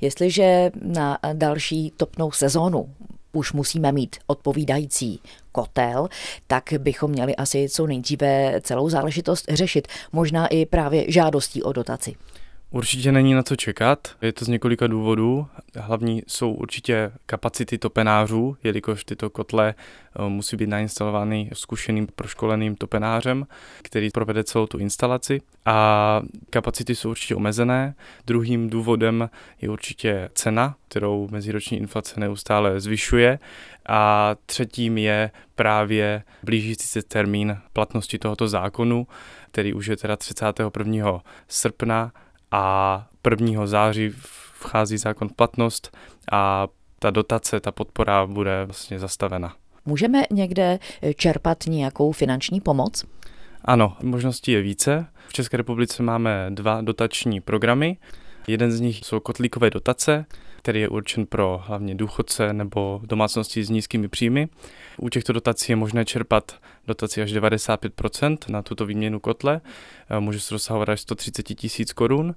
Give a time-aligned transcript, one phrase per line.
[0.00, 2.94] Jestliže na další topnou sezónu
[3.32, 5.20] už musíme mít odpovídající
[5.52, 6.08] kotel,
[6.46, 12.14] tak bychom měli asi co nejdříve celou záležitost řešit, možná i právě žádostí o dotaci.
[12.70, 15.46] Určitě není na co čekat, je to z několika důvodů.
[15.76, 23.46] Hlavní jsou určitě kapacity topenářů, jelikož tyto kotle eh, musí být nainstalovány zkušeným proškoleným topenářem,
[23.82, 25.40] který provede celou tu instalaci.
[25.64, 27.94] A kapacity jsou určitě omezené.
[28.26, 29.30] Druhým důvodem
[29.60, 33.38] je určitě cena, kterou meziroční inflace neustále zvyšuje.
[33.88, 39.06] A třetím je právě blížící se termín platnosti tohoto zákonu,
[39.50, 41.20] který už je teda 31.
[41.48, 42.12] srpna
[42.50, 43.66] a 1.
[43.66, 44.12] září
[44.52, 45.96] vchází zákon v platnost
[46.32, 49.54] a ta dotace, ta podpora bude vlastně zastavena.
[49.84, 50.78] Můžeme někde
[51.16, 53.04] čerpat nějakou finanční pomoc?
[53.64, 55.06] Ano, možností je více.
[55.28, 57.96] V České republice máme dva dotační programy.
[58.46, 60.26] Jeden z nich jsou kotlíkové dotace,
[60.66, 64.48] který je určen pro hlavně důchodce nebo domácnosti s nízkými příjmy.
[64.98, 69.60] U těchto dotací je možné čerpat dotaci až 95% na tuto výměnu kotle.
[70.18, 72.34] Může se dosahovat až 130 tisíc korun.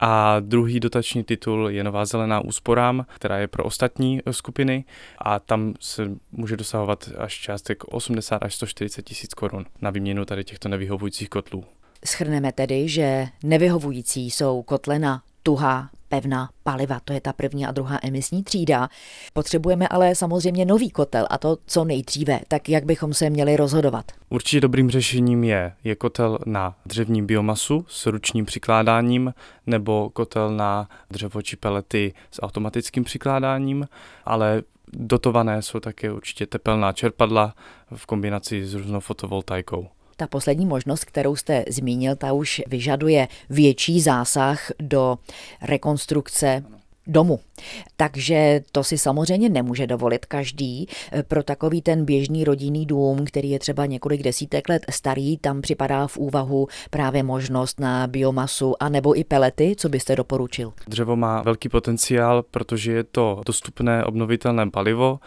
[0.00, 4.84] A druhý dotační titul je Nová zelená úsporám, která je pro ostatní skupiny
[5.18, 10.44] a tam se může dosahovat až částek 80 až 140 tisíc korun na výměnu tady
[10.44, 11.64] těchto nevyhovujících kotlů.
[12.06, 17.72] Schrneme tedy, že nevyhovující jsou kotle na tuhá pevná paliva, to je ta první a
[17.72, 18.88] druhá emisní třída.
[19.32, 24.12] Potřebujeme ale samozřejmě nový kotel a to co nejdříve, tak jak bychom se měli rozhodovat?
[24.28, 29.34] Určitě dobrým řešením je, je kotel na dřevní biomasu s ručním přikládáním
[29.66, 33.88] nebo kotel na dřevo či pelety s automatickým přikládáním,
[34.24, 37.54] ale dotované jsou také určitě tepelná čerpadla
[37.94, 39.88] v kombinaci s různou fotovoltaikou.
[40.22, 45.18] Ta poslední možnost, kterou jste zmínil, ta už vyžaduje větší zásah do
[45.62, 46.64] rekonstrukce
[47.06, 47.40] domu.
[47.96, 50.86] Takže to si samozřejmě nemůže dovolit každý.
[51.28, 56.06] Pro takový ten běžný rodinný dům, který je třeba několik desítek let starý, tam připadá
[56.06, 60.72] v úvahu právě možnost na biomasu a nebo i pelety, co byste doporučil?
[60.88, 65.18] Dřevo má velký potenciál, protože je to dostupné obnovitelné palivo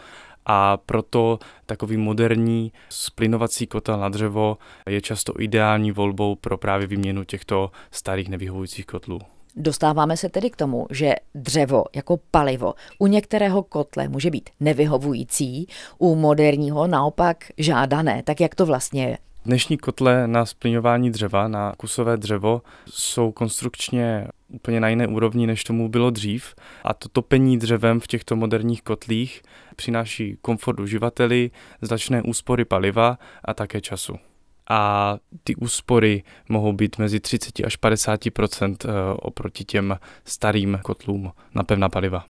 [0.46, 4.58] a proto takový moderní splinovací kotel na dřevo
[4.88, 9.20] je často ideální volbou pro právě výměnu těchto starých nevyhovujících kotlů.
[9.56, 15.66] Dostáváme se tedy k tomu, že dřevo jako palivo u některého kotle může být nevyhovující,
[15.98, 18.22] u moderního naopak žádané.
[18.22, 19.18] Tak jak to vlastně je?
[19.46, 25.64] Dnešní kotle na splňování dřeva, na kusové dřevo, jsou konstrukčně úplně na jiné úrovni, než
[25.64, 26.54] tomu bylo dřív.
[26.84, 29.42] A to topení dřevem v těchto moderních kotlích
[29.76, 31.50] přináší komfort uživateli,
[31.82, 34.16] značné úspory paliva a také času.
[34.70, 38.30] A ty úspory mohou být mezi 30 až 50 eh,
[39.16, 42.24] oproti těm starým kotlům na pevná paliva.